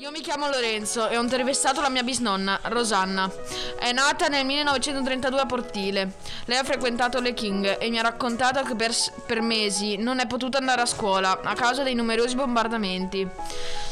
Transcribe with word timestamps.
Io 0.00 0.10
mi 0.10 0.22
chiamo 0.22 0.48
Lorenzo 0.48 1.10
e 1.10 1.18
ho 1.18 1.20
intervistato 1.20 1.82
la 1.82 1.90
mia 1.90 2.02
bisnonna, 2.02 2.58
Rosanna. 2.62 3.30
È 3.78 3.92
nata 3.92 4.28
nel 4.28 4.46
1932 4.46 5.38
a 5.38 5.44
Portile. 5.44 6.12
Lei 6.46 6.56
ha 6.56 6.64
frequentato 6.64 7.20
le 7.20 7.34
King 7.34 7.76
e 7.78 7.90
mi 7.90 7.98
ha 7.98 8.02
raccontato 8.02 8.62
che 8.62 8.74
per, 8.74 8.94
per 9.26 9.42
mesi 9.42 9.98
non 9.98 10.18
è 10.18 10.26
potuta 10.26 10.56
andare 10.56 10.80
a 10.80 10.86
scuola 10.86 11.42
a 11.42 11.52
causa 11.52 11.82
dei 11.82 11.94
numerosi 11.94 12.34
bombardamenti. 12.34 13.28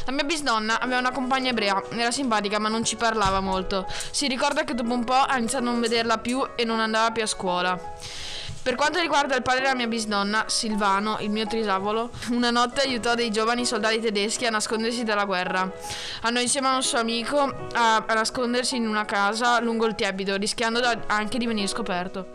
La 0.07 0.12
mia 0.12 0.25
bisnonna 0.25 0.80
aveva 0.80 0.98
una 0.98 1.12
compagna 1.12 1.50
ebrea, 1.50 1.82
era 1.91 2.11
simpatica 2.11 2.59
ma 2.59 2.70
non 2.70 2.84
ci 2.84 2.96
parlava 2.96 3.40
molto. 3.40 3.86
Si 4.11 4.29
ricorda 4.29 4.64
che 4.64 4.72
dopo 4.72 4.95
un 4.95 5.04
po' 5.04 5.12
ha 5.12 5.36
iniziato 5.36 5.66
a 5.66 5.70
non 5.70 5.79
vederla 5.79 6.16
più 6.16 6.43
e 6.56 6.64
non 6.64 6.80
andava 6.80 7.11
più 7.11 7.22
a 7.22 7.27
scuola. 7.27 7.79
Per 8.62 8.75
quanto 8.77 9.00
riguarda 9.00 9.34
il 9.34 9.43
padre 9.43 9.62
della 9.62 9.74
mia 9.74 9.86
bisnonna, 9.86 10.45
Silvano, 10.46 11.16
il 11.20 11.30
mio 11.30 11.46
trisavolo, 11.46 12.11
una 12.30 12.50
notte 12.50 12.82
aiutò 12.82 13.14
dei 13.14 13.30
giovani 13.30 13.64
soldati 13.64 13.98
tedeschi 13.98 14.45
a 14.45 14.50
nascondersi 14.50 15.04
dalla 15.04 15.24
guerra. 15.24 15.70
Andò 16.23 16.38
insieme 16.38 16.69
a 16.69 16.74
un 16.74 16.83
suo 16.83 16.98
amico 16.98 17.38
a, 17.73 18.05
a 18.06 18.14
nascondersi 18.14 18.77
in 18.77 18.86
una 18.86 19.06
casa 19.06 19.59
lungo 19.60 19.86
il 19.86 19.95
Tiepido, 19.95 20.36
rischiando 20.36 20.80
da, 20.80 20.98
anche 21.06 21.38
di 21.38 21.47
venire 21.47 21.66
scoperto. 21.66 22.27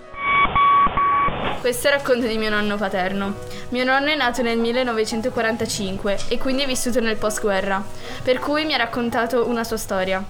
Questo 1.60 1.88
è 1.88 1.92
il 1.92 1.98
racconto 1.98 2.28
di 2.28 2.38
mio 2.38 2.50
nonno 2.50 2.78
paterno. 2.78 3.36
Mio 3.70 3.84
nonno 3.84 4.08
è 4.08 4.16
nato 4.16 4.42
nel 4.42 4.58
1945 4.58 6.20
e 6.28 6.38
quindi 6.38 6.64
è 6.64 6.66
vissuto 6.66 7.00
nel 7.00 7.16
postguerra, 7.18 7.84
per 8.22 8.40
cui 8.40 8.66
mi 8.66 8.74
ha 8.74 8.78
raccontato 8.78 9.48
una 9.48 9.64
sua 9.64 9.78
storia. 9.78 10.24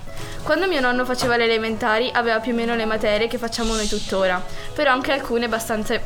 Quando 0.43 0.67
mio 0.67 0.79
nonno 0.79 1.05
faceva 1.05 1.35
le 1.35 1.45
elementari 1.45 2.09
aveva 2.13 2.39
più 2.39 2.51
o 2.51 2.55
meno 2.55 2.75
le 2.75 2.85
materie 2.85 3.27
che 3.27 3.37
facciamo 3.37 3.73
noi 3.73 3.87
tuttora, 3.87 4.43
però 4.73 4.91
anche 4.91 5.11
alcune 5.11 5.45
abbastanza, 5.45 5.99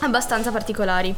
abbastanza 0.00 0.50
particolari. 0.50 1.14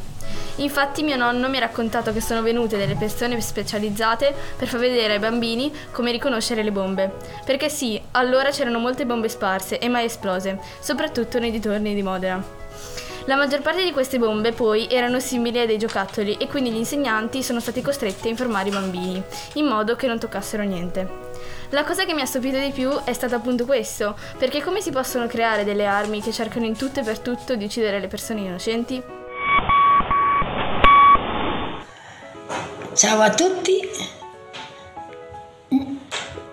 Infatti 0.56 1.02
mio 1.02 1.16
nonno 1.16 1.48
mi 1.48 1.56
ha 1.56 1.60
raccontato 1.60 2.12
che 2.12 2.20
sono 2.20 2.42
venute 2.42 2.76
delle 2.76 2.96
persone 2.96 3.40
specializzate 3.40 4.34
per 4.56 4.68
far 4.68 4.80
vedere 4.80 5.14
ai 5.14 5.18
bambini 5.20 5.72
come 5.92 6.10
riconoscere 6.10 6.62
le 6.62 6.72
bombe. 6.72 7.12
Perché 7.44 7.68
sì, 7.68 8.00
allora 8.12 8.50
c'erano 8.50 8.78
molte 8.78 9.06
bombe 9.06 9.28
sparse 9.28 9.78
e 9.78 9.88
mai 9.88 10.04
esplose, 10.06 10.58
soprattutto 10.80 11.38
nei 11.38 11.50
dintorni 11.50 11.94
di 11.94 12.02
Modena. 12.02 12.67
La 13.28 13.36
maggior 13.36 13.60
parte 13.60 13.84
di 13.84 13.92
queste 13.92 14.18
bombe 14.18 14.52
poi 14.52 14.88
erano 14.88 15.20
simili 15.20 15.60
a 15.60 15.66
dei 15.66 15.76
giocattoli 15.76 16.38
e 16.38 16.46
quindi 16.46 16.70
gli 16.70 16.76
insegnanti 16.76 17.42
sono 17.42 17.60
stati 17.60 17.82
costretti 17.82 18.26
a 18.26 18.30
informare 18.30 18.70
i 18.70 18.72
bambini, 18.72 19.22
in 19.56 19.66
modo 19.66 19.96
che 19.96 20.06
non 20.06 20.18
toccassero 20.18 20.62
niente. 20.62 21.06
La 21.68 21.84
cosa 21.84 22.06
che 22.06 22.14
mi 22.14 22.22
ha 22.22 22.24
stupito 22.24 22.58
di 22.58 22.70
più 22.70 22.88
è 23.04 23.12
stato 23.12 23.34
appunto 23.34 23.66
questo, 23.66 24.16
perché 24.38 24.62
come 24.62 24.80
si 24.80 24.90
possono 24.90 25.26
creare 25.26 25.64
delle 25.64 25.84
armi 25.84 26.22
che 26.22 26.32
cercano 26.32 26.64
in 26.64 26.74
tutto 26.74 27.00
e 27.00 27.02
per 27.02 27.18
tutto 27.18 27.54
di 27.54 27.64
uccidere 27.64 28.00
le 28.00 28.08
persone 28.08 28.40
innocenti? 28.40 29.02
Ciao 32.94 33.20
a 33.20 33.28
tutti, 33.28 33.90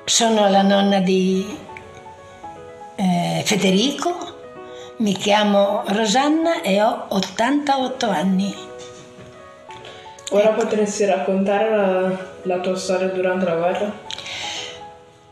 sono 0.04 0.50
la 0.50 0.62
nonna 0.62 1.00
di 1.00 1.58
eh, 2.98 3.44
Federico 3.46 4.25
mi 4.98 5.14
chiamo 5.14 5.84
Rosanna 5.88 6.62
e 6.62 6.82
ho 6.82 7.06
88 7.10 8.10
anni. 8.10 8.56
Ora 10.32 10.50
potresti 10.50 11.06
raccontare 11.06 11.70
la, 11.70 12.18
la 12.44 12.60
tua 12.60 12.76
storia 12.76 13.08
durante 13.08 13.46
la 13.46 13.56
guerra? 13.56 13.94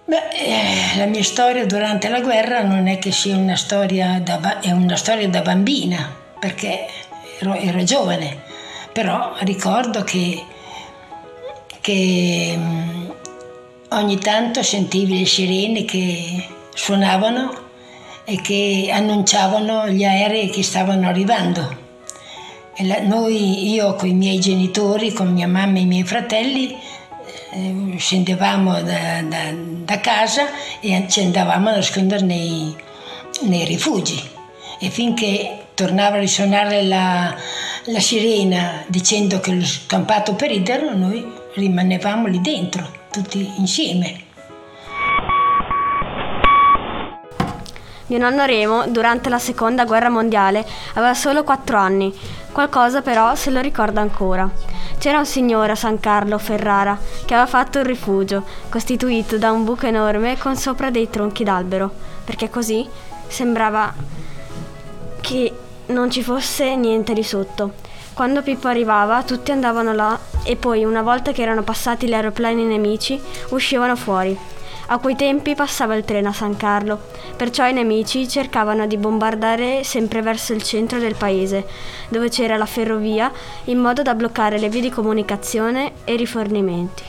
Beh, 0.06 0.30
eh, 0.34 0.97
la 0.97 1.06
mia 1.06 1.23
storia 1.23 1.66
durante 1.66 2.09
la 2.09 2.19
guerra 2.19 2.61
non 2.61 2.88
è 2.88 3.00
che 3.00 3.11
sia 3.11 3.38
una 3.38 3.56
storia 3.56 4.22
da, 4.22 4.59
è 4.59 4.72
una 4.72 4.97
storia 4.97 5.30
da 5.30 5.41
bambina, 5.41 6.14
perché 6.39 6.88
ero, 7.39 7.53
ero 7.53 7.84
giovane, 7.84 8.41
però 8.91 9.34
ricordo 9.39 10.03
che, 10.03 10.44
che 11.80 12.53
mm, 12.58 13.09
ogni 13.91 14.19
tanto 14.19 14.61
sentivi 14.61 15.19
le 15.19 15.25
sirene 15.25 15.86
che 15.86 16.47
suonavano 16.73 17.61
che 18.42 18.90
annunciavano 18.92 19.88
gli 19.90 20.03
aerei 20.03 20.50
che 20.50 20.64
stavano 20.64 21.08
arrivando. 21.08 21.81
La, 22.78 23.02
noi, 23.02 23.72
io 23.72 23.94
con 23.96 24.09
i 24.09 24.14
miei 24.14 24.40
genitori, 24.40 25.14
con 25.14 25.31
mia 25.31 25.47
mamma 25.47 25.78
e 25.78 25.81
i 25.81 25.86
miei 25.86 26.03
fratelli, 26.03 26.75
eh, 27.52 27.96
scendevamo 27.97 28.81
da, 28.81 29.22
da, 29.22 29.53
da, 29.53 30.00
casa 30.00 30.47
e 30.80 31.06
ci 31.08 31.20
andavamo 31.20 31.70
a 31.70 31.75
nascondere 31.75 32.24
nei, 32.24 32.75
nei 33.42 33.66
rifugi. 33.66 34.22
E 34.80 34.90
finché 34.90 35.66
tornava 35.76 36.18
a 36.18 36.20
risuonare 36.20 36.84
la, 36.84 37.36
la 37.86 38.00
sirena 38.00 38.84
dicendo 38.88 39.40
che 39.40 39.52
lo 39.52 39.66
scampato 39.66 40.34
peridero, 40.34 40.96
noi 40.96 41.24
rimanevamo 41.56 42.28
lì 42.28 42.42
dentro, 42.42 42.90
tutti 43.12 43.47
insieme. 43.58 44.31
Mio 48.13 48.22
nonno 48.22 48.46
Remo, 48.46 48.85
durante 48.90 49.28
la 49.28 49.40
seconda 49.40 49.85
guerra 49.85 50.07
mondiale, 50.07 50.63
aveva 50.94 51.16
solo 51.16 51.44
4 51.44 51.79
anni. 51.79 52.16
Qualcosa 52.51 53.01
però 53.01 53.34
se 53.34 53.50
lo 53.50 53.59
ricorda 53.59 54.01
ancora. 54.01 54.47
C'era 55.00 55.18
un 55.18 55.25
signore 55.25 55.72
a 55.72 55.75
San 55.75 56.00
Carlo, 56.00 56.38
Ferrara, 56.38 56.96
che 57.25 57.34
aveva 57.34 57.50
fatto 57.50 57.79
un 57.79 57.85
rifugio, 57.85 58.46
costituito 58.69 59.40
da 59.40 59.52
un 59.52 59.63
buco 59.63 59.88
enorme 59.88 60.38
con 60.38 60.56
sopra 60.56 60.91
dei 60.91 61.09
tronchi 61.09 61.44
d'albero, 61.44 61.90
perché 62.23 62.52
così 62.52 62.88
sembrava 63.25 63.91
che 65.19 65.52
non 65.88 66.12
ci 66.12 66.22
fosse 66.22 66.75
niente 66.75 67.13
di 67.13 67.23
sotto. 67.23 67.73
Quando 68.13 68.44
Pippo 68.44 68.68
arrivava, 68.68 69.24
tutti 69.24 69.51
andavano 69.51 69.91
là 69.91 70.18
e 70.44 70.56
poi, 70.56 70.84
una 70.84 71.01
volta 71.01 71.31
che 71.31 71.41
erano 71.41 71.63
passati 71.63 72.07
gli 72.07 72.13
aeroplani 72.13 72.63
nemici, 72.63 73.19
uscivano 73.50 73.96
fuori. 73.96 74.38
A 74.88 75.00
quei 75.00 75.16
tempi 75.16 75.56
passava 75.56 75.96
il 75.96 76.06
treno 76.06 76.29
a 76.29 76.34
San 76.34 76.56
Carlo, 76.56 77.00
perciò 77.35 77.68
i 77.68 77.73
nemici 77.73 78.28
cercavano 78.28 78.85
di 78.85 78.97
bombardare 78.97 79.84
sempre 79.84 80.22
verso 80.22 80.53
il 80.53 80.62
centro 80.62 81.00
del 81.00 81.16
paese, 81.16 81.66
dove 82.09 82.29
c'era 82.29 82.56
la 82.56 82.68
ferrovia, 82.68 83.31
in 83.66 83.79
modo 83.79 84.03
da 84.03 84.13
bloccare 84.13 84.59
le 84.59 84.69
vie 84.69 84.81
di 84.81 84.91
comunicazione 84.91 85.94
e 86.03 86.16
rifornimenti. 86.16 87.03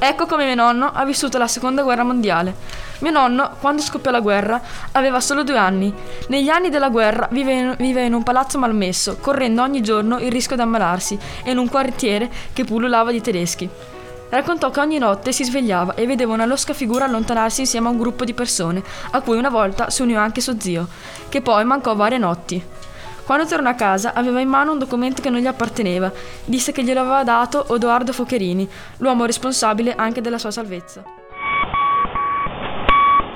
Ecco 0.00 0.26
come 0.26 0.46
mio 0.46 0.56
nonno 0.56 0.90
ha 0.92 1.04
vissuto 1.04 1.38
la 1.38 1.46
seconda 1.46 1.84
guerra 1.84 2.02
mondiale. 2.02 2.81
Mio 3.02 3.10
nonno, 3.10 3.56
quando 3.58 3.82
scoppiò 3.82 4.12
la 4.12 4.20
guerra, 4.20 4.62
aveva 4.92 5.18
solo 5.18 5.42
due 5.42 5.56
anni. 5.56 5.92
Negli 6.28 6.48
anni 6.48 6.70
della 6.70 6.88
guerra 6.88 7.26
viveva 7.32 8.00
in 8.00 8.14
un 8.14 8.22
palazzo 8.22 8.60
malmesso, 8.60 9.18
correndo 9.20 9.60
ogni 9.60 9.82
giorno 9.82 10.20
il 10.20 10.30
rischio 10.30 10.54
di 10.54 10.62
ammalarsi, 10.62 11.18
e 11.42 11.50
in 11.50 11.58
un 11.58 11.68
quartiere 11.68 12.30
che 12.52 12.64
pullulava 12.64 13.10
di 13.10 13.20
tedeschi. 13.20 13.68
Raccontò 14.28 14.70
che 14.70 14.78
ogni 14.78 14.98
notte 14.98 15.32
si 15.32 15.44
svegliava 15.44 15.94
e 15.94 16.06
vedeva 16.06 16.32
una 16.32 16.46
losca 16.46 16.72
figura 16.74 17.04
allontanarsi 17.04 17.62
insieme 17.62 17.88
a 17.88 17.90
un 17.90 17.98
gruppo 17.98 18.24
di 18.24 18.34
persone, 18.34 18.82
a 19.10 19.20
cui 19.20 19.36
una 19.36 19.50
volta 19.50 19.90
si 19.90 20.02
unì 20.02 20.16
anche 20.16 20.40
suo 20.40 20.54
zio, 20.60 20.86
che 21.28 21.42
poi 21.42 21.64
mancò 21.64 21.96
varie 21.96 22.18
notti. 22.18 22.64
Quando 23.24 23.46
tornò 23.46 23.70
a 23.70 23.74
casa 23.74 24.14
aveva 24.14 24.38
in 24.38 24.48
mano 24.48 24.72
un 24.72 24.78
documento 24.78 25.20
che 25.20 25.30
non 25.30 25.40
gli 25.40 25.46
apparteneva. 25.46 26.10
Disse 26.44 26.70
che 26.70 26.84
glielo 26.84 27.00
aveva 27.00 27.24
dato 27.24 27.64
Odoardo 27.68 28.12
Focherini, 28.12 28.68
l'uomo 28.98 29.24
responsabile 29.24 29.94
anche 29.96 30.20
della 30.20 30.38
sua 30.38 30.52
salvezza. 30.52 31.21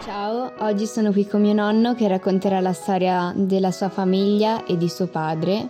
Ciao, 0.06 0.52
oggi 0.58 0.86
sono 0.86 1.10
qui 1.10 1.26
con 1.26 1.40
mio 1.40 1.52
nonno 1.52 1.96
che 1.96 2.06
racconterà 2.06 2.60
la 2.60 2.72
storia 2.72 3.32
della 3.34 3.72
sua 3.72 3.88
famiglia 3.88 4.64
e 4.64 4.76
di 4.76 4.88
suo 4.88 5.08
padre 5.08 5.66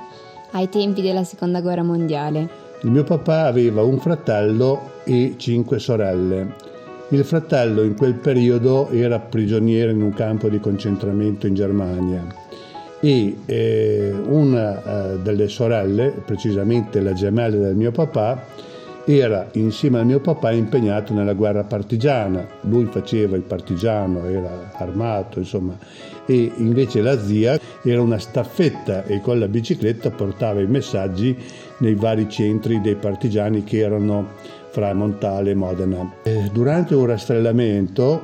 ai 0.51 0.69
tempi 0.69 1.01
della 1.01 1.25
seconda 1.25 1.63
guerra 1.63 1.83
mondiale. 1.83 2.47
Il 2.83 2.91
mio 2.91 3.03
papà 3.03 3.47
aveva 3.47 3.83
un 3.83 3.99
fratello 3.99 5.01
e 5.05 5.37
cinque 5.39 5.79
sorelle. 5.79 6.55
Il 7.09 7.25
fratello 7.25 7.83
in 7.83 7.97
quel 7.97 8.13
periodo 8.13 8.91
era 8.91 9.19
prigioniero 9.19 9.91
in 9.91 10.03
un 10.03 10.13
campo 10.13 10.51
di 10.51 10.61
concentramento 10.61 11.47
in 11.47 11.55
Germania 11.55 12.27
e 13.01 13.39
eh, 13.47 14.15
una 14.27 15.15
eh, 15.15 15.19
delle 15.21 15.49
sorelle, 15.49 16.11
precisamente 16.11 17.01
la 17.01 17.15
gemella 17.15 17.57
del 17.57 17.75
mio 17.75 17.91
papà, 17.91 18.45
era 19.09 19.49
insieme 19.53 20.01
al 20.01 20.07
mio 20.07 20.19
papà 20.19 20.51
impegnato 20.51 21.15
nella 21.15 21.33
guerra 21.33 21.63
partigiana. 21.63 22.45
Lui 22.63 22.87
faceva 22.87 23.37
il 23.37 23.43
partigiano, 23.43 24.27
era 24.27 24.73
armato, 24.75 25.39
insomma, 25.39 25.79
e 26.27 26.51
invece 26.57 27.01
la 27.01 27.17
zia 27.19 27.57
era 27.85 28.03
una 28.03 28.19
staffetta 28.19 29.05
e 29.05 29.21
con 29.21 29.39
la 29.39 29.47
bicicletta 29.47 30.11
portava 30.11 30.61
i 30.61 30.67
messaggi 30.67 31.37
nei 31.79 31.95
vari 31.95 32.29
centri 32.29 32.81
dei 32.81 32.97
partigiani 32.97 33.63
che 33.63 33.79
erano 33.79 34.27
fra 34.71 34.93
Montale 34.93 35.53
e 35.53 35.55
Modena. 35.55 36.13
Durante 36.53 36.97
un 36.97 37.07
rastrellamento, 37.07 38.21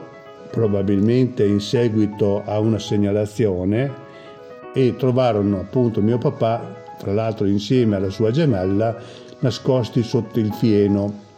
probabilmente 0.51 1.47
in 1.47 1.61
seguito 1.61 2.43
a 2.45 2.59
una 2.59 2.81
segnalazione, 2.81 4.11
e 4.75 4.97
trovarono 4.97 5.61
appunto 5.61 6.01
mio 6.01 6.19
papà, 6.19 6.81
tra 6.99 7.13
l'altro 7.13 7.47
insieme 7.47 7.97
alla 7.97 8.11
sua 8.11 8.31
gemella, 8.31 8.97
nascosti 9.43 10.03
sotto 10.03 10.41
il 10.41 10.53
fieno. 10.53 11.31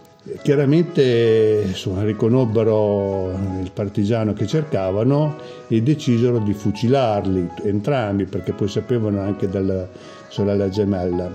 Chiaramente 0.42 1.64
insomma, 1.66 2.02
riconobbero 2.02 3.30
il 3.60 3.70
partigiano 3.72 4.32
che 4.32 4.46
cercavano 4.46 5.36
e 5.68 5.82
decisero 5.82 6.38
di 6.38 6.54
fucilarli 6.54 7.50
entrambi 7.64 8.24
perché 8.24 8.52
poi 8.52 8.68
sapevano 8.68 9.20
anche 9.20 9.48
della 9.48 9.86
sorella 10.28 10.70
gemella. 10.70 11.30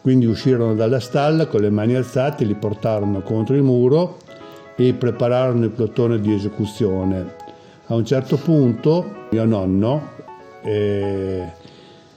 Quindi 0.00 0.26
uscirono 0.26 0.74
dalla 0.74 1.00
stalla 1.00 1.46
con 1.46 1.60
le 1.60 1.70
mani 1.70 1.96
alzate, 1.96 2.44
li 2.44 2.54
portarono 2.54 3.22
contro 3.22 3.56
il 3.56 3.62
muro 3.62 4.18
e 4.76 4.92
prepararono 4.92 5.64
il 5.64 5.70
plotone 5.70 6.20
di 6.20 6.32
esecuzione. 6.34 7.34
A 7.86 7.94
un 7.94 8.04
certo 8.04 8.36
punto 8.36 9.26
mio 9.30 9.44
nonno 9.44 10.10
eh, 10.62 11.46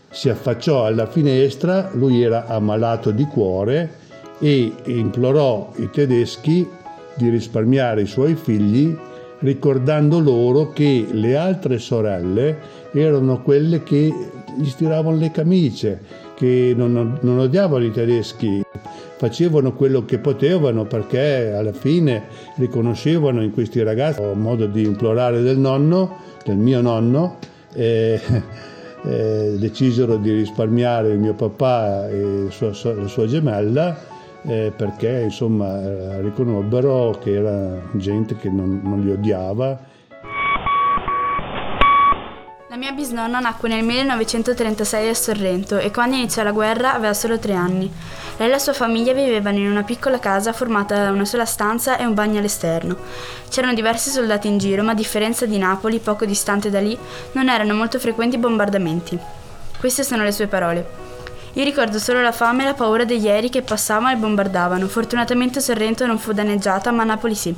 si 0.10 0.30
affacciò 0.30 0.86
alla 0.86 1.08
finestra, 1.08 1.90
lui 1.94 2.22
era 2.22 2.46
ammalato 2.48 3.12
di 3.12 3.26
cuore 3.26 4.06
e 4.40 4.72
implorò 4.86 5.72
i 5.78 5.90
tedeschi 5.90 6.68
di 7.16 7.30
risparmiare 7.30 8.02
i 8.02 8.08
suoi 8.08 8.36
figli 8.36 8.96
ricordando 9.40 10.20
loro 10.20 10.72
che 10.72 11.08
le 11.12 11.36
altre 11.36 11.78
sorelle 11.78 12.58
erano 12.92 13.42
quelle 13.42 13.84
che 13.84 14.14
gli 14.58 14.68
stiravano 14.68 15.18
le 15.18 15.32
camicie, 15.32 16.00
che 16.36 16.74
non, 16.76 17.20
non 17.22 17.40
odiavano 17.40 17.86
i 17.86 17.92
tedeschi, 17.92 18.64
facevano 19.18 19.74
quello 19.74 20.06
che 20.06 20.18
potevano 20.18 20.86
perché 20.86 21.52
alla 21.52 21.74
fine 21.74 22.24
riconoscevano 22.56 23.44
in 23.44 23.52
questi 23.52 23.84
ragazzi 23.84 24.22
un 24.22 24.40
modo 24.40 24.66
di 24.66 24.84
implorare 24.84 25.42
del 25.42 25.58
nonno, 25.58 26.18
del 26.44 26.58
mio 26.58 26.82
nonno, 26.82 27.38
e, 27.74 28.20
eh, 29.04 29.56
decisero 29.58 30.18
di 30.18 30.32
risparmiare 30.32 31.10
il 31.10 31.20
mio 31.20 31.34
papà 31.34 32.08
e 32.10 32.48
sua, 32.50 32.72
la 32.94 33.08
sua 33.08 33.28
gemella 33.28 34.16
eh, 34.44 34.72
perché 34.76 35.22
insomma 35.24 35.82
eh, 35.82 36.22
riconobbero 36.22 37.18
che 37.22 37.34
era 37.34 37.82
gente 37.94 38.36
che 38.38 38.50
non, 38.50 38.82
non 38.84 39.02
li 39.02 39.12
odiava. 39.12 39.96
La 42.70 42.78
mia 42.78 42.92
bisnonna 42.92 43.40
nacque 43.40 43.70
nel 43.70 43.84
1936 43.84 45.10
a 45.10 45.14
Sorrento 45.14 45.78
e 45.78 45.92
quando 45.92 46.16
iniziò 46.16 46.44
la 46.44 46.52
guerra 46.52 46.94
aveva 46.94 47.14
solo 47.14 47.40
tre 47.40 47.54
anni. 47.54 47.92
Lei 48.38 48.48
e 48.48 48.52
la 48.52 48.60
sua 48.60 48.74
famiglia 48.74 49.14
vivevano 49.14 49.58
in 49.58 49.70
una 49.70 49.82
piccola 49.82 50.20
casa 50.20 50.54
formata 50.54 50.96
da 50.96 51.10
una 51.10 51.26
sola 51.26 51.46
stanza 51.46 51.98
e 51.98 52.06
un 52.06 52.14
bagno 52.14 52.38
all'esterno. 52.38 52.96
C'erano 53.50 53.74
diversi 53.74 54.12
soldati 54.12 54.48
in 54.48 54.60
giro, 54.60 54.84
ma 54.84 54.92
a 54.92 54.96
differenza 54.96 55.48
di 55.48 55.58
Napoli, 55.58 55.98
poco 55.98 56.24
distante 56.24 56.70
da 56.70 56.80
lì, 56.80 56.96
non 57.32 57.50
erano 57.50 57.74
molto 57.74 57.98
frequenti 57.98 58.38
bombardamenti. 58.38 59.18
Queste 59.80 60.04
sono 60.04 60.24
le 60.24 60.32
sue 60.32 60.46
parole. 60.46 61.06
Io 61.54 61.64
ricordo 61.64 61.98
solo 61.98 62.22
la 62.22 62.32
fame 62.32 62.62
e 62.62 62.66
la 62.68 62.76
paura 62.76 63.06
degli 63.06 63.28
aerei 63.28 63.50
che 63.50 63.64
passavano 63.64 64.12
e 64.12 64.18
bombardavano. 64.18 64.88
Fortunatamente 64.88 65.60
Sorrento 65.60 66.06
non 66.06 66.20
fu 66.20 66.32
danneggiata, 66.32 66.92
ma 66.92 67.04
Napoli 67.04 67.34
sì. 67.34 67.56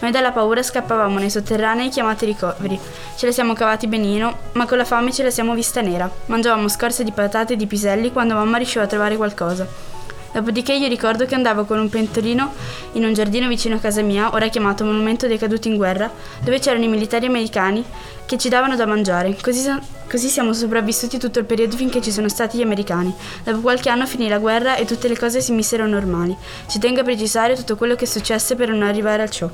Noi 0.00 0.10
dalla 0.10 0.32
paura 0.32 0.62
scappavamo 0.62 1.18
nei 1.18 1.30
sotterranei 1.30 1.88
chiamati 1.88 2.26
ricoveri. 2.26 2.78
Ce 3.16 3.24
la 3.24 3.32
siamo 3.32 3.54
cavati 3.54 3.86
benino, 3.86 4.36
ma 4.52 4.66
con 4.66 4.76
la 4.76 4.84
fame 4.84 5.12
ce 5.12 5.22
la 5.22 5.30
siamo 5.30 5.54
vista 5.54 5.80
nera. 5.80 6.10
Mangiavamo 6.26 6.68
scorze 6.68 7.04
di 7.04 7.12
patate 7.12 7.54
e 7.54 7.56
di 7.56 7.66
piselli 7.66 8.12
quando 8.12 8.34
mamma 8.34 8.58
riusciva 8.58 8.84
a 8.84 8.88
trovare 8.88 9.16
qualcosa. 9.16 9.89
Dopodiché 10.32 10.72
io 10.74 10.86
ricordo 10.86 11.26
che 11.26 11.34
andavo 11.34 11.64
con 11.64 11.78
un 11.78 11.88
pentolino 11.88 12.52
in 12.92 13.04
un 13.04 13.12
giardino 13.12 13.48
vicino 13.48 13.74
a 13.74 13.78
casa 13.78 14.00
mia, 14.00 14.32
ora 14.32 14.48
chiamato 14.48 14.84
Monumento 14.84 15.26
dei 15.26 15.38
Caduti 15.38 15.68
in 15.68 15.76
Guerra, 15.76 16.10
dove 16.42 16.60
c'erano 16.60 16.84
i 16.84 16.88
militari 16.88 17.26
americani 17.26 17.84
che 18.26 18.38
ci 18.38 18.48
davano 18.48 18.76
da 18.76 18.86
mangiare. 18.86 19.36
Così, 19.42 19.68
così 20.08 20.28
siamo 20.28 20.52
sopravvissuti 20.52 21.18
tutto 21.18 21.40
il 21.40 21.46
periodo 21.46 21.76
finché 21.76 22.00
ci 22.00 22.12
sono 22.12 22.28
stati 22.28 22.58
gli 22.58 22.62
americani. 22.62 23.12
Dopo 23.42 23.60
qualche 23.60 23.88
anno 23.88 24.06
finì 24.06 24.28
la 24.28 24.38
guerra 24.38 24.76
e 24.76 24.84
tutte 24.84 25.08
le 25.08 25.18
cose 25.18 25.40
si 25.40 25.50
misero 25.50 25.86
normali. 25.86 26.36
Ci 26.68 26.78
tengo 26.78 27.00
a 27.00 27.04
precisare 27.04 27.56
tutto 27.56 27.76
quello 27.76 27.96
che 27.96 28.06
successe 28.06 28.54
per 28.54 28.68
non 28.68 28.82
arrivare 28.82 29.22
al 29.22 29.30
ciò. 29.30 29.50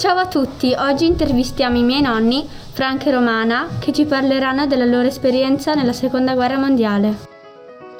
Ciao 0.00 0.16
a 0.16 0.26
tutti, 0.28 0.74
oggi 0.78 1.04
intervistiamo 1.04 1.76
i 1.76 1.82
miei 1.82 2.00
nonni, 2.00 2.48
Frank 2.72 3.04
e 3.04 3.10
Romana, 3.10 3.68
che 3.78 3.92
ci 3.92 4.06
parleranno 4.06 4.66
della 4.66 4.86
loro 4.86 5.06
esperienza 5.06 5.74
nella 5.74 5.92
seconda 5.92 6.32
guerra 6.32 6.56
mondiale. 6.56 7.14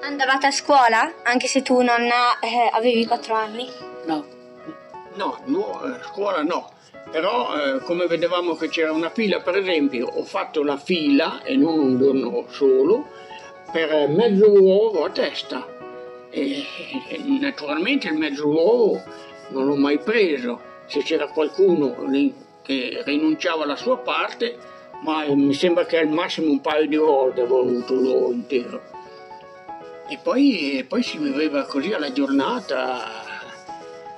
Andavate 0.00 0.46
a 0.46 0.50
scuola? 0.50 1.12
Anche 1.24 1.46
se 1.46 1.60
tu, 1.60 1.74
nonna, 1.74 2.38
eh, 2.40 2.70
avevi 2.72 3.04
4 3.04 3.34
anni? 3.34 3.68
No, 4.06 4.24
no, 5.16 5.40
no 5.44 5.72
a 5.72 6.00
scuola 6.02 6.40
no. 6.42 6.70
Però 7.10 7.54
eh, 7.54 7.80
come 7.80 8.06
vedevamo 8.06 8.54
che 8.54 8.70
c'era 8.70 8.92
una 8.92 9.10
fila, 9.10 9.40
per 9.40 9.58
esempio, 9.58 10.06
ho 10.06 10.24
fatto 10.24 10.62
la 10.62 10.78
fila, 10.78 11.42
e 11.42 11.54
non 11.54 11.78
un 11.78 11.98
giorno 11.98 12.46
solo, 12.48 13.08
per 13.70 14.08
mezzo 14.08 14.50
uovo 14.50 15.04
a 15.04 15.10
testa. 15.10 15.66
E, 16.30 16.64
e 17.08 17.18
naturalmente 17.38 18.08
il 18.08 18.14
mezzo 18.14 18.48
uovo 18.48 19.02
non 19.48 19.66
l'ho 19.66 19.76
mai 19.76 19.98
preso 19.98 20.68
se 20.90 21.02
c'era 21.02 21.28
qualcuno 21.28 21.94
che 22.62 23.02
rinunciava 23.04 23.62
alla 23.62 23.76
sua 23.76 23.98
parte, 23.98 24.56
ma 25.02 25.24
mi 25.34 25.54
sembra 25.54 25.86
che 25.86 25.98
al 25.98 26.08
massimo 26.08 26.50
un 26.50 26.60
paio 26.60 26.86
di 26.86 26.96
volte 26.96 27.42
avevo 27.42 27.60
avuto 27.60 27.94
l'uovo 27.94 28.32
intero. 28.32 28.82
E 30.08 30.18
poi, 30.20 30.78
e 30.78 30.84
poi 30.84 31.02
si 31.04 31.18
viveva 31.18 31.64
così 31.64 31.92
alla 31.92 32.10
giornata, 32.10 33.04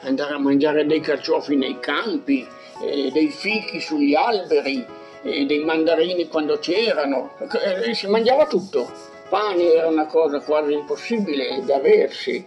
andare 0.00 0.32
a 0.32 0.38
mangiare 0.38 0.86
dei 0.86 1.00
carciofi 1.00 1.56
nei 1.56 1.78
campi, 1.78 2.46
eh, 2.82 3.10
dei 3.12 3.28
fichi 3.28 3.78
sugli 3.78 4.14
alberi, 4.14 4.84
eh, 5.22 5.44
dei 5.44 5.62
mandarini 5.62 6.26
quando 6.28 6.58
c'erano, 6.58 7.36
eh, 7.38 7.92
si 7.94 8.06
mangiava 8.06 8.46
tutto. 8.46 8.90
Pane 9.28 9.74
era 9.74 9.88
una 9.88 10.06
cosa 10.06 10.40
quasi 10.40 10.72
impossibile 10.72 11.62
da 11.64 11.76
aversi 11.76 12.44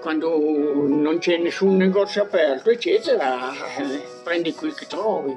quando 0.00 0.38
non 0.86 1.18
c'è 1.18 1.36
nessun 1.38 1.76
negozio 1.76 2.22
aperto, 2.22 2.70
eccetera, 2.70 3.50
eh, 3.76 4.00
prendi 4.22 4.54
quel 4.54 4.72
che 4.74 4.86
trovi. 4.86 5.36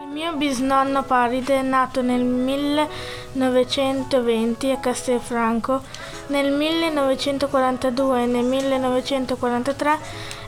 Il 0.00 0.08
mio 0.12 0.34
bisnonno 0.34 1.04
Paride 1.04 1.58
è 1.58 1.62
nato 1.62 2.02
nel 2.02 2.24
1920 2.24 4.70
a 4.70 4.78
Castelfranco. 4.78 5.82
Nel 6.28 6.50
1942 6.52 8.22
e 8.22 8.26
nel 8.26 8.44
1943 8.44 9.98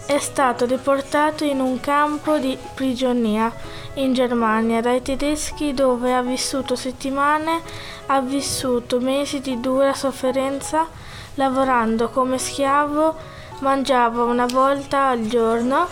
è 0.08 0.18
stato 0.20 0.64
deportato 0.64 1.44
in 1.44 1.60
un 1.60 1.80
campo 1.80 2.38
di 2.38 2.56
prigionia 2.74 3.52
in 3.96 4.14
Germania 4.14 4.80
dai 4.80 5.02
tedeschi 5.02 5.74
dove 5.74 6.14
ha 6.14 6.22
vissuto 6.22 6.74
settimane, 6.76 7.60
ha 8.06 8.18
vissuto 8.22 9.00
mesi 9.00 9.42
di 9.42 9.60
dura 9.60 9.92
sofferenza, 9.92 10.86
lavorando 11.34 12.08
come 12.08 12.38
schiavo, 12.38 13.16
mangiava 13.58 14.22
una 14.22 14.46
volta 14.46 15.08
al 15.08 15.26
giorno 15.26 15.86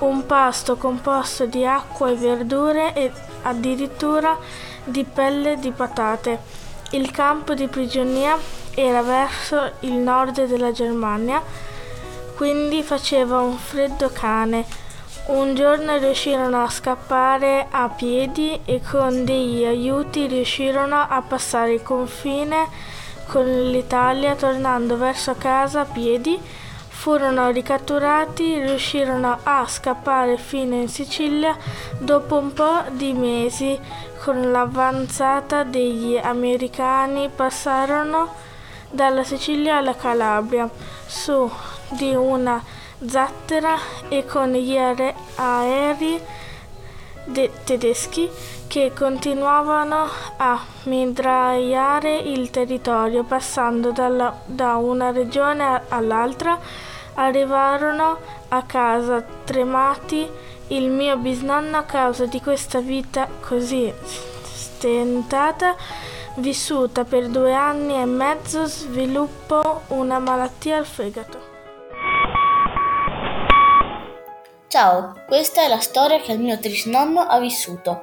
un 0.00 0.26
pasto 0.26 0.76
composto 0.76 1.46
di 1.46 1.64
acqua 1.64 2.10
e 2.10 2.16
verdure 2.16 2.92
e 2.92 3.10
addirittura 3.40 4.36
di 4.84 5.02
pelle 5.04 5.58
di 5.58 5.70
patate. 5.70 6.38
Il 6.90 7.10
campo 7.10 7.54
di 7.54 7.68
prigionia 7.68 8.36
era 8.74 9.00
verso 9.00 9.72
il 9.80 9.94
nord 9.94 10.44
della 10.44 10.72
Germania 10.72 11.70
quindi 12.42 12.82
faceva 12.82 13.38
un 13.38 13.56
freddo 13.56 14.10
cane. 14.12 14.64
Un 15.26 15.54
giorno 15.54 15.96
riuscirono 15.98 16.64
a 16.64 16.68
scappare 16.68 17.68
a 17.70 17.88
piedi 17.88 18.58
e 18.64 18.80
con 18.82 19.24
degli 19.24 19.64
aiuti 19.64 20.26
riuscirono 20.26 21.06
a 21.08 21.22
passare 21.22 21.74
il 21.74 21.84
confine 21.84 22.66
con 23.28 23.44
l'Italia 23.44 24.34
tornando 24.34 24.96
verso 24.96 25.36
casa 25.38 25.82
a 25.82 25.84
piedi. 25.84 26.36
Furono 26.88 27.48
ricatturati, 27.50 28.58
riuscirono 28.58 29.38
a 29.44 29.64
scappare 29.68 30.36
fino 30.36 30.74
in 30.74 30.88
Sicilia 30.88 31.56
dopo 32.00 32.38
un 32.38 32.52
po' 32.52 32.82
di 32.90 33.12
mesi. 33.12 33.78
Con 34.20 34.50
l'avanzata 34.50 35.62
degli 35.62 36.16
americani 36.16 37.30
passarono 37.32 38.50
dalla 38.92 39.24
Sicilia 39.24 39.78
alla 39.78 39.96
Calabria 39.96 40.70
su 41.06 41.50
di 41.88 42.14
una 42.14 42.62
zattera 43.04 43.76
e 44.08 44.24
con 44.24 44.52
gli 44.52 44.76
aerei 44.76 46.20
tedeschi 47.64 48.30
che 48.68 48.92
continuavano 48.94 50.06
a 50.36 50.60
mitragliare 50.84 52.16
il 52.16 52.50
territorio. 52.50 53.24
Passando 53.24 53.90
dalla, 53.90 54.40
da 54.44 54.76
una 54.76 55.10
regione 55.10 55.82
all'altra 55.88 56.58
arrivarono 57.14 58.18
a 58.48 58.62
casa 58.62 59.24
tremati. 59.44 60.28
Il 60.68 60.88
mio 60.90 61.16
bisnonno 61.16 61.76
a 61.76 61.82
causa 61.82 62.26
di 62.26 62.40
questa 62.40 62.80
vita 62.80 63.28
così 63.40 63.92
stentata 64.42 65.76
vissuta 66.36 67.04
per 67.04 67.28
due 67.28 67.52
anni 67.52 68.00
e 68.00 68.04
mezzo 68.04 68.64
sviluppò 68.66 69.82
una 69.88 70.18
malattia 70.18 70.78
al 70.78 70.86
fegato 70.86 71.50
Ciao, 74.72 75.12
questa 75.26 75.60
è 75.60 75.68
la 75.68 75.80
storia 75.80 76.18
che 76.18 76.32
il 76.32 76.40
mio 76.40 76.58
trisnonno 76.58 77.20
ha 77.20 77.38
vissuto. 77.38 78.00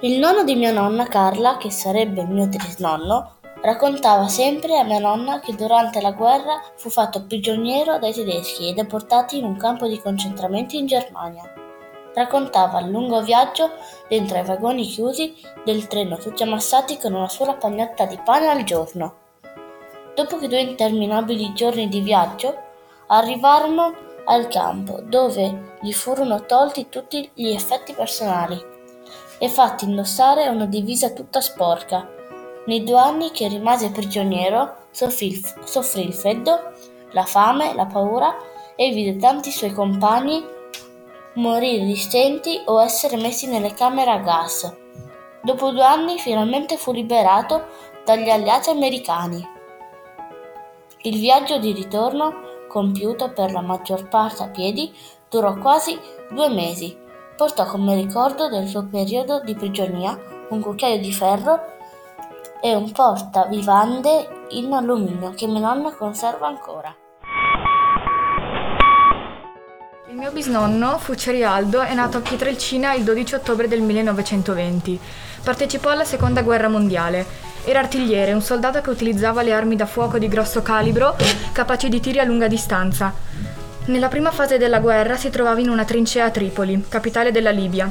Il 0.00 0.18
nonno 0.18 0.44
di 0.44 0.54
mia 0.56 0.72
nonna 0.72 1.06
Carla, 1.06 1.56
che 1.56 1.70
sarebbe 1.70 2.20
il 2.20 2.28
mio 2.28 2.50
trisnonno, 2.50 3.36
raccontava 3.62 4.28
sempre 4.28 4.78
a 4.78 4.84
mia 4.84 4.98
nonna 4.98 5.40
che 5.40 5.54
durante 5.54 6.02
la 6.02 6.12
guerra 6.12 6.60
fu 6.76 6.90
fatto 6.90 7.24
prigioniero 7.24 7.98
dai 7.98 8.12
tedeschi 8.12 8.68
e 8.68 8.74
deportato 8.74 9.36
in 9.36 9.44
un 9.44 9.56
campo 9.56 9.88
di 9.88 9.98
concentramento 9.98 10.76
in 10.76 10.84
Germania. 10.84 11.50
Raccontava 12.14 12.80
il 12.80 12.90
lungo 12.90 13.22
viaggio 13.22 13.70
dentro 14.08 14.38
ai 14.38 14.44
vagoni 14.44 14.84
chiusi 14.84 15.34
del 15.64 15.86
treno, 15.86 16.16
tutti 16.16 16.42
ammassati 16.42 16.98
con 16.98 17.14
una 17.14 17.28
sola 17.28 17.54
pagnotta 17.54 18.04
di 18.06 18.18
pane 18.24 18.48
al 18.48 18.64
giorno. 18.64 19.14
Dopo 20.14 20.38
che 20.38 20.48
due 20.48 20.60
interminabili 20.60 21.52
giorni 21.52 21.88
di 21.88 22.00
viaggio, 22.00 22.68
arrivarono 23.06 23.94
al 24.26 24.48
campo, 24.48 25.00
dove 25.02 25.76
gli 25.80 25.92
furono 25.92 26.44
tolti 26.46 26.88
tutti 26.88 27.30
gli 27.34 27.48
effetti 27.48 27.92
personali 27.94 28.60
e 29.38 29.48
fatti 29.48 29.86
indossare 29.86 30.48
una 30.48 30.66
divisa 30.66 31.10
tutta 31.10 31.40
sporca. 31.40 32.08
Nei 32.66 32.84
due 32.84 32.98
anni 32.98 33.30
che 33.30 33.48
rimase 33.48 33.90
prigioniero, 33.90 34.86
soffrì 34.90 35.42
soffrì 35.64 36.06
il 36.06 36.12
freddo, 36.12 36.72
la 37.12 37.24
fame, 37.24 37.74
la 37.74 37.86
paura 37.86 38.36
e 38.76 38.90
vide 38.92 39.16
tanti 39.16 39.50
suoi 39.50 39.72
compagni 39.72 40.44
morire 41.34 41.84
di 41.84 41.96
stenti 41.96 42.60
o 42.66 42.82
essere 42.82 43.16
messi 43.16 43.46
nelle 43.46 43.72
camere 43.74 44.10
a 44.10 44.18
gas. 44.18 44.72
Dopo 45.42 45.70
due 45.70 45.84
anni 45.84 46.18
finalmente 46.18 46.76
fu 46.76 46.92
liberato 46.92 47.66
dagli 48.04 48.28
alleati 48.28 48.70
americani. 48.70 49.48
Il 51.02 51.18
viaggio 51.18 51.58
di 51.58 51.72
ritorno, 51.72 52.66
compiuto 52.68 53.32
per 53.32 53.52
la 53.52 53.60
maggior 53.60 54.08
parte 54.08 54.42
a 54.42 54.48
piedi, 54.48 54.92
durò 55.28 55.56
quasi 55.56 55.98
due 56.30 56.48
mesi. 56.48 56.96
Portò 57.36 57.64
come 57.64 57.94
ricordo 57.94 58.48
del 58.48 58.66
suo 58.66 58.86
periodo 58.86 59.40
di 59.40 59.54
prigionia 59.54 60.18
un 60.50 60.60
cucchiaio 60.60 60.98
di 60.98 61.12
ferro 61.12 61.58
e 62.60 62.74
un 62.74 62.90
portavivande 62.92 64.46
in 64.50 64.72
alluminio 64.72 65.30
che 65.30 65.46
mia 65.46 65.60
nonna 65.60 65.94
conserva 65.94 66.48
ancora. 66.48 66.94
Il 70.10 70.16
mio 70.16 70.32
bisnonno, 70.32 70.98
fu 70.98 71.14
Cerialdo, 71.14 71.82
è 71.82 71.94
nato 71.94 72.16
a 72.16 72.20
Pietrelcina 72.20 72.94
il 72.94 73.04
12 73.04 73.36
ottobre 73.36 73.68
del 73.68 73.80
1920. 73.80 74.98
Partecipò 75.44 75.90
alla 75.90 76.04
seconda 76.04 76.42
guerra 76.42 76.68
mondiale. 76.68 77.24
Era 77.64 77.78
artigliere, 77.78 78.32
un 78.32 78.42
soldato 78.42 78.80
che 78.80 78.90
utilizzava 78.90 79.42
le 79.42 79.52
armi 79.52 79.76
da 79.76 79.86
fuoco 79.86 80.18
di 80.18 80.26
grosso 80.26 80.62
calibro, 80.62 81.14
capaci 81.52 81.88
di 81.88 82.00
tiri 82.00 82.18
a 82.18 82.24
lunga 82.24 82.48
distanza. 82.48 83.14
Nella 83.84 84.08
prima 84.08 84.32
fase 84.32 84.58
della 84.58 84.80
guerra 84.80 85.16
si 85.16 85.30
trovava 85.30 85.60
in 85.60 85.68
una 85.68 85.84
trincea 85.84 86.24
a 86.24 86.30
Tripoli, 86.30 86.86
capitale 86.88 87.30
della 87.30 87.50
Libia. 87.50 87.88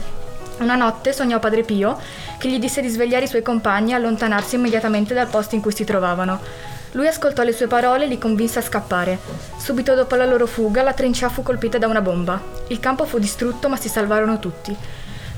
Una 0.60 0.76
notte 0.76 1.14
sognò 1.14 1.40
Padre 1.40 1.64
Pio, 1.64 1.98
che 2.38 2.50
gli 2.50 2.60
disse 2.60 2.82
di 2.82 2.90
svegliare 2.90 3.24
i 3.24 3.30
suoi 3.30 3.44
compagni 3.44 3.92
e 3.92 3.96
allontanarsi 3.96 4.56
immediatamente 4.56 5.14
dal 5.14 5.28
posto 5.28 5.56
in 5.56 5.62
cui 5.62 5.72
si 5.72 5.86
trovavano. 5.86 6.78
Lui 6.94 7.08
ascoltò 7.08 7.44
le 7.44 7.54
sue 7.54 7.68
parole 7.68 8.06
e 8.06 8.08
li 8.08 8.18
convinse 8.18 8.60
a 8.60 8.64
scappare. 8.64 9.20
Subito 9.58 9.94
dopo 9.94 10.16
la 10.16 10.26
loro 10.26 10.48
fuga, 10.48 10.82
la 10.82 10.94
trincea 10.94 11.30
fu 11.30 11.44
colpita 11.44 11.78
da 11.78 11.88
una 11.88 12.02
bomba. 12.02 12.42
Il 12.68 12.80
campo 12.80 13.06
fu 13.06 13.20
distrutto, 13.20 13.70
ma 13.70 13.78
si 13.78 13.90
salvarono 13.90 14.40
tutti. 14.40 14.76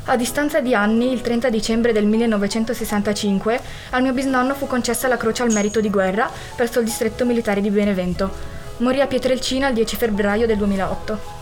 A 0.06 0.16
distanza 0.16 0.62
di 0.62 0.74
anni, 0.74 1.12
il 1.12 1.22
30 1.22 1.50
dicembre 1.50 1.92
del 1.92 2.06
1965, 2.06 3.60
al 3.92 4.02
mio 4.02 4.14
bisnonno 4.14 4.56
fu 4.56 4.66
concessa 4.66 5.08
la 5.08 5.18
Croce 5.18 5.44
al 5.44 5.52
Merito 5.52 5.80
di 5.80 5.90
Guerra 5.90 6.30
presso 6.56 6.80
il 6.80 6.86
distretto 6.86 7.26
militare 7.26 7.62
di 7.62 7.70
Benevento. 7.70 8.32
Morì 8.78 9.00
a 9.00 9.08
Pietrelcina 9.08 9.68
il 9.68 9.76
10 9.76 9.96
febbraio 9.98 10.48
del 10.48 10.58
2008. 10.58 11.40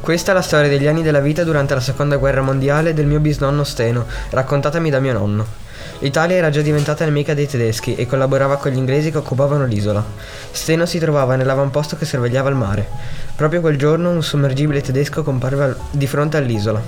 Questa 0.00 0.30
è 0.30 0.34
la 0.34 0.42
storia 0.42 0.68
degli 0.68 0.86
anni 0.86 1.02
della 1.02 1.18
vita 1.18 1.42
durante 1.42 1.74
la 1.74 1.80
seconda 1.80 2.16
guerra 2.16 2.42
mondiale 2.42 2.94
del 2.94 3.06
mio 3.06 3.18
bisnonno 3.18 3.64
Steno, 3.64 4.06
raccontatami 4.30 4.88
da 4.88 5.00
mio 5.00 5.14
nonno. 5.14 5.65
L'Italia 6.00 6.36
era 6.36 6.50
già 6.50 6.60
diventata 6.60 7.04
nemica 7.04 7.34
dei 7.34 7.46
tedeschi 7.46 7.94
e 7.94 8.06
collaborava 8.06 8.56
con 8.56 8.70
gli 8.70 8.76
inglesi 8.76 9.10
che 9.10 9.18
occupavano 9.18 9.64
l'isola. 9.64 10.04
Steno 10.50 10.86
si 10.86 10.98
trovava 10.98 11.36
nell'avamposto 11.36 11.96
che 11.96 12.04
sorvegliava 12.04 12.50
il 12.50 12.54
mare. 12.54 12.88
Proprio 13.34 13.60
quel 13.60 13.78
giorno 13.78 14.10
un 14.10 14.22
sommergibile 14.22 14.82
tedesco 14.82 15.22
comparve 15.22 15.76
di 15.90 16.06
fronte 16.06 16.36
all'isola. 16.36 16.82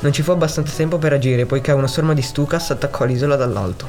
Non 0.00 0.12
ci 0.12 0.22
fu 0.22 0.32
abbastanza 0.32 0.74
tempo 0.76 0.98
per 0.98 1.12
agire 1.12 1.46
poiché 1.46 1.72
una 1.72 1.86
storma 1.86 2.12
di 2.12 2.22
Stukas 2.22 2.70
attaccò 2.70 3.04
l'isola 3.04 3.36
dall'alto. 3.36 3.86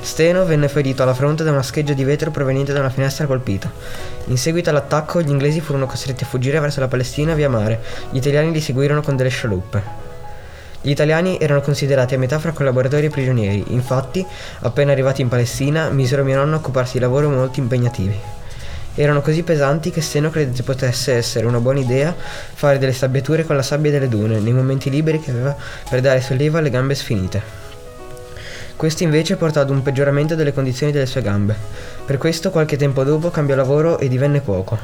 Steno 0.00 0.44
venne 0.44 0.68
ferito 0.68 1.02
alla 1.02 1.12
fronte 1.12 1.44
da 1.44 1.50
una 1.50 1.62
scheggia 1.62 1.92
di 1.92 2.04
vetro 2.04 2.30
proveniente 2.30 2.72
da 2.72 2.80
una 2.80 2.88
finestra 2.88 3.26
colpita. 3.26 3.70
In 4.26 4.38
seguito 4.38 4.70
all'attacco 4.70 5.20
gli 5.20 5.28
inglesi 5.28 5.60
furono 5.60 5.86
costretti 5.86 6.24
a 6.24 6.26
fuggire 6.26 6.60
verso 6.60 6.80
la 6.80 6.88
Palestina 6.88 7.34
via 7.34 7.50
mare, 7.50 7.82
gli 8.10 8.16
italiani 8.16 8.52
li 8.52 8.60
seguirono 8.60 9.02
con 9.02 9.16
delle 9.16 9.28
scialuppe. 9.28 10.07
Gli 10.88 10.92
italiani 10.92 11.36
erano 11.38 11.60
considerati 11.60 12.14
a 12.14 12.18
metà 12.18 12.38
fra 12.38 12.52
collaboratori 12.52 13.04
e 13.04 13.10
prigionieri, 13.10 13.62
infatti, 13.74 14.24
appena 14.60 14.90
arrivati 14.90 15.20
in 15.20 15.28
Palestina, 15.28 15.90
misero 15.90 16.24
mio 16.24 16.36
nonno 16.36 16.54
a 16.54 16.58
occuparsi 16.60 16.94
di 16.94 17.00
lavori 17.00 17.26
molto 17.26 17.60
impegnativi. 17.60 18.18
Erano 18.94 19.20
così 19.20 19.42
pesanti 19.42 19.90
che 19.90 20.00
Steno 20.00 20.30
credette 20.30 20.62
potesse 20.62 21.12
essere 21.12 21.44
una 21.44 21.60
buona 21.60 21.80
idea 21.80 22.16
fare 22.16 22.78
delle 22.78 22.94
sabbiature 22.94 23.44
con 23.44 23.54
la 23.54 23.60
sabbia 23.60 23.90
delle 23.90 24.08
dune 24.08 24.40
nei 24.40 24.54
momenti 24.54 24.88
liberi 24.88 25.20
che 25.20 25.30
aveva 25.30 25.54
per 25.90 26.00
dare 26.00 26.22
sollievo 26.22 26.56
alle 26.56 26.70
gambe 26.70 26.94
sfinite. 26.94 27.42
Questo 28.74 29.02
invece 29.02 29.36
portò 29.36 29.60
ad 29.60 29.68
un 29.68 29.82
peggioramento 29.82 30.36
delle 30.36 30.54
condizioni 30.54 30.90
delle 30.90 31.04
sue 31.04 31.20
gambe. 31.20 31.54
Per 32.06 32.16
questo 32.16 32.48
qualche 32.48 32.78
tempo 32.78 33.04
dopo 33.04 33.28
cambiò 33.28 33.56
lavoro 33.56 33.98
e 33.98 34.08
divenne 34.08 34.40
cuoco. 34.40 34.78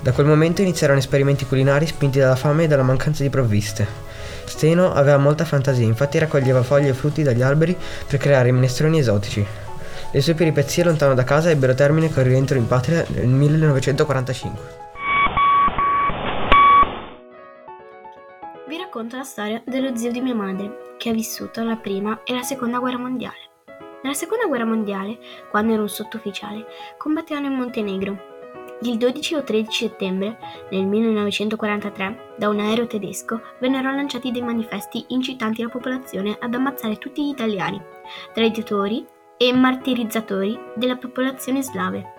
Da 0.00 0.12
quel 0.12 0.24
momento 0.24 0.62
iniziarono 0.62 1.00
esperimenti 1.00 1.44
culinari 1.44 1.86
spinti 1.86 2.18
dalla 2.18 2.34
fame 2.34 2.64
e 2.64 2.66
dalla 2.66 2.82
mancanza 2.82 3.22
di 3.22 3.28
provviste. 3.28 4.13
Steno 4.54 4.92
aveva 4.92 5.18
molta 5.18 5.44
fantasia, 5.44 5.84
infatti 5.84 6.16
raccoglieva 6.16 6.62
foglie 6.62 6.90
e 6.90 6.94
frutti 6.94 7.24
dagli 7.24 7.42
alberi 7.42 7.76
per 8.06 8.20
creare 8.20 8.52
minestroni 8.52 9.00
esotici. 9.00 9.44
Le 10.12 10.20
sue 10.20 10.34
peripezie 10.34 10.84
lontano 10.84 11.12
da 11.12 11.24
casa 11.24 11.50
ebbero 11.50 11.74
termine 11.74 12.08
con 12.08 12.22
il 12.22 12.28
rientro 12.28 12.56
in 12.56 12.68
patria 12.68 13.04
nel 13.08 13.26
1945. 13.26 14.62
Vi 18.68 18.78
racconto 18.78 19.16
la 19.16 19.24
storia 19.24 19.60
dello 19.66 19.96
zio 19.96 20.12
di 20.12 20.20
mia 20.20 20.36
madre, 20.36 20.94
che 20.98 21.08
ha 21.10 21.12
vissuto 21.12 21.64
la 21.64 21.74
prima 21.74 22.20
e 22.22 22.32
la 22.32 22.42
seconda 22.42 22.78
guerra 22.78 22.98
mondiale. 22.98 23.50
Nella 24.04 24.14
seconda 24.14 24.46
guerra 24.46 24.66
mondiale, 24.66 25.18
quando 25.50 25.72
era 25.72 25.82
un 25.82 25.88
sottufficiale, 25.88 26.64
combattevano 26.96 27.46
in 27.46 27.54
Montenegro 27.54 28.33
il 28.82 28.98
12 28.98 29.34
o 29.36 29.42
13 29.42 29.84
settembre 29.88 30.38
del 30.68 30.84
1943, 30.84 32.34
da 32.36 32.48
un 32.48 32.58
aereo 32.58 32.86
tedesco, 32.86 33.40
vennero 33.60 33.94
lanciati 33.94 34.30
dei 34.30 34.42
manifesti 34.42 35.04
incitanti 35.08 35.62
la 35.62 35.68
popolazione 35.68 36.36
ad 36.38 36.54
ammazzare 36.54 36.98
tutti 36.98 37.24
gli 37.24 37.30
italiani, 37.30 37.80
traditori 38.32 39.06
e 39.36 39.52
martirizzatori 39.52 40.58
della 40.74 40.96
popolazione 40.96 41.62
slave. 41.62 42.12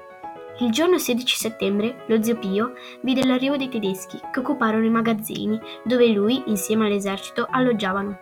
Il 0.59 0.71
giorno 0.71 0.97
16 0.97 1.35
settembre 1.35 2.05
lo 2.07 2.24
zio 2.24 2.38
Pio 2.38 2.74
vide 3.01 3.25
l'arrivo 3.25 3.57
dei 3.57 3.67
tedeschi 3.67 4.17
che 4.31 4.39
occuparono 4.39 4.85
i 4.85 4.89
magazzini 4.89 5.59
dove 5.83 6.07
lui, 6.07 6.43
insieme 6.45 6.85
all'esercito, 6.85 7.45
alloggiavano. 7.50 8.17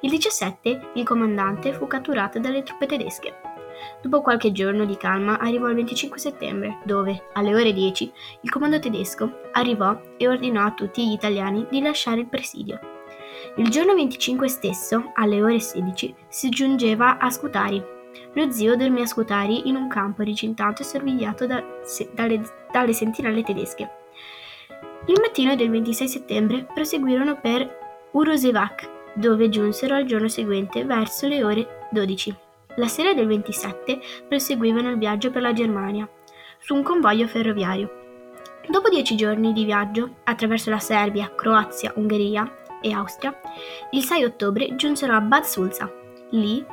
Il 0.00 0.10
17 0.10 0.92
il 0.94 1.04
comandante 1.04 1.74
fu 1.74 1.86
catturato 1.86 2.38
dalle 2.38 2.62
truppe 2.62 2.86
tedesche. 2.86 3.45
Dopo 4.02 4.20
qualche 4.20 4.52
giorno 4.52 4.84
di 4.84 4.96
calma 4.96 5.38
arrivò 5.38 5.68
il 5.68 5.74
25 5.74 6.18
settembre, 6.18 6.78
dove, 6.84 7.28
alle 7.32 7.54
ore 7.54 7.72
10, 7.72 8.12
il 8.42 8.50
comando 8.50 8.78
tedesco 8.78 9.40
arrivò 9.52 9.98
e 10.16 10.28
ordinò 10.28 10.64
a 10.64 10.72
tutti 10.72 11.06
gli 11.06 11.12
italiani 11.12 11.66
di 11.70 11.80
lasciare 11.80 12.20
il 12.20 12.28
presidio. 12.28 12.78
Il 13.56 13.68
giorno 13.68 13.94
25 13.94 14.48
stesso, 14.48 15.12
alle 15.14 15.42
ore 15.42 15.60
16, 15.60 16.14
si 16.28 16.48
giungeva 16.48 17.18
a 17.18 17.30
Scutari. 17.30 17.82
Lo 18.34 18.50
zio 18.50 18.76
dormì 18.76 19.02
a 19.02 19.06
Scutari 19.06 19.68
in 19.68 19.76
un 19.76 19.88
campo 19.88 20.22
ricintato 20.22 20.82
e 20.82 20.84
sorvegliato 20.84 21.46
da, 21.46 21.62
se, 21.84 22.10
dalle, 22.14 22.40
dalle 22.70 22.92
sentinelle 22.92 23.42
tedesche. 23.42 23.90
Il 25.06 25.20
mattino 25.20 25.54
del 25.54 25.70
26 25.70 26.08
settembre 26.08 26.66
proseguirono 26.72 27.38
per 27.40 28.08
Urosevac, 28.12 29.14
dove 29.14 29.48
giunsero 29.48 29.94
al 29.94 30.04
giorno 30.04 30.28
seguente 30.28 30.84
verso 30.84 31.26
le 31.26 31.44
ore 31.44 31.88
12. 31.90 32.45
La 32.76 32.88
sera 32.88 33.14
del 33.14 33.26
27 33.26 34.00
proseguivano 34.28 34.90
il 34.90 34.98
viaggio 34.98 35.30
per 35.30 35.42
la 35.42 35.52
Germania, 35.52 36.08
su 36.58 36.74
un 36.74 36.82
convoglio 36.82 37.26
ferroviario. 37.26 38.04
Dopo 38.68 38.88
dieci 38.88 39.16
giorni 39.16 39.52
di 39.52 39.64
viaggio, 39.64 40.16
attraverso 40.24 40.70
la 40.70 40.78
Serbia, 40.78 41.32
Croazia, 41.34 41.92
Ungheria 41.96 42.64
e 42.80 42.92
Austria, 42.92 43.38
il 43.92 44.02
6 44.02 44.24
ottobre 44.24 44.76
giunsero 44.76 45.14
a 45.14 45.20
Bad 45.20 45.44
Sulza. 45.44 45.90
Lì 46.30 46.64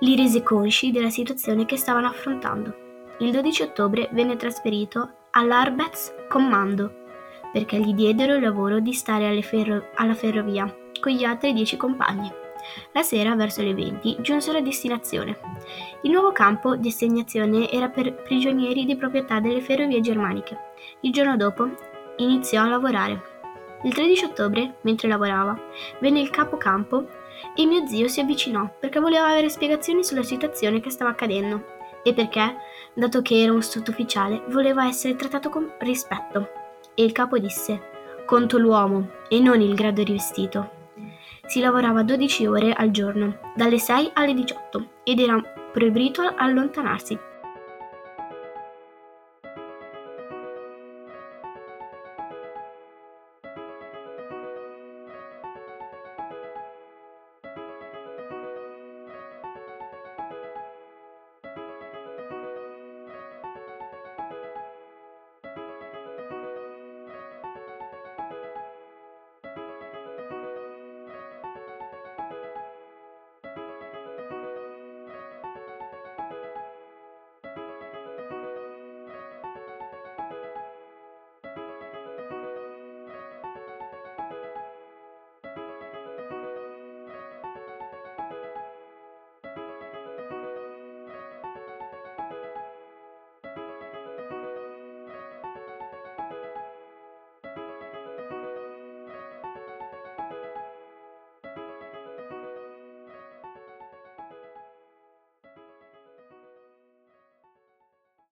li 0.00 0.16
rese 0.16 0.42
consci 0.42 0.90
della 0.90 1.10
situazione 1.10 1.64
che 1.64 1.76
stavano 1.76 2.06
affrontando. 2.06 2.88
Il 3.18 3.32
12 3.32 3.62
ottobre 3.62 4.08
venne 4.12 4.36
trasferito 4.36 5.14
all'Arbets 5.30 6.14
Commando 6.28 6.98
perché 7.52 7.78
gli 7.78 7.92
diedero 7.92 8.34
il 8.34 8.42
lavoro 8.42 8.80
di 8.80 8.92
stare 8.92 9.42
ferro- 9.42 9.88
alla 9.96 10.14
ferrovia 10.14 10.72
con 11.00 11.12
gli 11.12 11.24
altri 11.24 11.52
dieci 11.52 11.76
compagni. 11.76 12.30
La 12.92 13.02
sera, 13.02 13.34
verso 13.34 13.62
le 13.62 13.74
20, 13.74 14.18
giunsero 14.20 14.58
a 14.58 14.62
destinazione. 14.62 15.38
Il 16.02 16.10
nuovo 16.10 16.32
campo 16.32 16.76
di 16.76 16.88
assegnazione 16.88 17.70
era 17.70 17.88
per 17.88 18.14
prigionieri 18.22 18.84
di 18.84 18.96
proprietà 18.96 19.40
delle 19.40 19.60
ferrovie 19.60 20.00
germaniche. 20.00 20.58
Il 21.00 21.12
giorno 21.12 21.36
dopo 21.36 21.68
iniziò 22.16 22.62
a 22.62 22.68
lavorare. 22.68 23.22
Il 23.82 23.94
13 23.94 24.24
ottobre, 24.24 24.76
mentre 24.82 25.08
lavorava, 25.08 25.58
venne 26.00 26.20
il 26.20 26.30
capocampo 26.30 27.06
e 27.54 27.64
mio 27.64 27.86
zio 27.86 28.08
si 28.08 28.20
avvicinò 28.20 28.68
perché 28.78 29.00
voleva 29.00 29.28
avere 29.28 29.48
spiegazioni 29.48 30.04
sulla 30.04 30.22
situazione 30.22 30.80
che 30.80 30.90
stava 30.90 31.10
accadendo 31.10 31.64
e 32.02 32.12
perché, 32.12 32.56
dato 32.94 33.22
che 33.22 33.42
era 33.42 33.52
un 33.52 33.62
sottufficiale, 33.62 34.42
voleva 34.48 34.86
essere 34.86 35.16
trattato 35.16 35.48
con 35.48 35.72
rispetto. 35.78 36.48
E 36.94 37.04
il 37.04 37.12
capo 37.12 37.38
disse: 37.38 37.80
conto 38.26 38.58
l'uomo 38.58 39.08
e 39.28 39.40
non 39.40 39.60
il 39.60 39.74
grado 39.74 40.02
di 40.02 40.12
vestito. 40.12 40.79
Si 41.50 41.58
lavorava 41.58 42.04
12 42.04 42.46
ore 42.46 42.72
al 42.72 42.92
giorno, 42.92 43.40
dalle 43.56 43.80
6 43.80 44.12
alle 44.14 44.34
18, 44.34 44.90
ed 45.02 45.18
era 45.18 45.42
proibito 45.72 46.22
allontanarsi 46.36 47.18